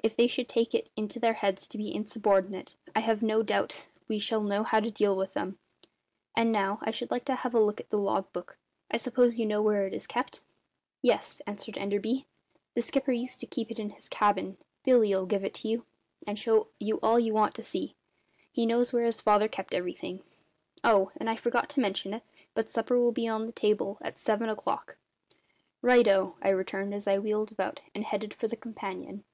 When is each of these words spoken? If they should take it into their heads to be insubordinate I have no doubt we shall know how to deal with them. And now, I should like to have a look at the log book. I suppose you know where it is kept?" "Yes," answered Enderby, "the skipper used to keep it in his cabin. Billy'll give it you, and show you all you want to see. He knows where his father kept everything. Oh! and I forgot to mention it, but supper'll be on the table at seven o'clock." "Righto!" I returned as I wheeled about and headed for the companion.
If 0.00 0.14
they 0.14 0.28
should 0.28 0.46
take 0.46 0.76
it 0.76 0.92
into 0.96 1.18
their 1.18 1.32
heads 1.34 1.66
to 1.66 1.76
be 1.76 1.92
insubordinate 1.92 2.76
I 2.94 3.00
have 3.00 3.20
no 3.20 3.42
doubt 3.42 3.88
we 4.06 4.20
shall 4.20 4.40
know 4.40 4.62
how 4.62 4.78
to 4.78 4.92
deal 4.92 5.16
with 5.16 5.34
them. 5.34 5.58
And 6.36 6.52
now, 6.52 6.78
I 6.82 6.92
should 6.92 7.10
like 7.10 7.24
to 7.24 7.34
have 7.34 7.52
a 7.52 7.58
look 7.60 7.80
at 7.80 7.90
the 7.90 7.98
log 7.98 8.32
book. 8.32 8.58
I 8.92 8.96
suppose 8.96 9.40
you 9.40 9.44
know 9.44 9.60
where 9.60 9.88
it 9.88 9.92
is 9.92 10.06
kept?" 10.06 10.40
"Yes," 11.02 11.42
answered 11.48 11.76
Enderby, 11.76 12.26
"the 12.74 12.80
skipper 12.80 13.10
used 13.10 13.40
to 13.40 13.46
keep 13.46 13.72
it 13.72 13.80
in 13.80 13.90
his 13.90 14.08
cabin. 14.08 14.56
Billy'll 14.84 15.26
give 15.26 15.42
it 15.44 15.64
you, 15.64 15.84
and 16.28 16.38
show 16.38 16.68
you 16.78 17.00
all 17.02 17.18
you 17.18 17.34
want 17.34 17.56
to 17.56 17.62
see. 17.64 17.96
He 18.52 18.66
knows 18.66 18.92
where 18.92 19.04
his 19.04 19.20
father 19.20 19.48
kept 19.48 19.74
everything. 19.74 20.22
Oh! 20.84 21.10
and 21.16 21.28
I 21.28 21.34
forgot 21.34 21.68
to 21.70 21.80
mention 21.80 22.14
it, 22.14 22.22
but 22.54 22.68
supper'll 22.70 23.10
be 23.10 23.26
on 23.26 23.46
the 23.46 23.52
table 23.52 23.98
at 24.00 24.16
seven 24.20 24.48
o'clock." 24.48 24.96
"Righto!" 25.82 26.36
I 26.40 26.50
returned 26.50 26.94
as 26.94 27.08
I 27.08 27.18
wheeled 27.18 27.50
about 27.50 27.82
and 27.96 28.04
headed 28.04 28.32
for 28.32 28.46
the 28.46 28.56
companion. 28.56 29.24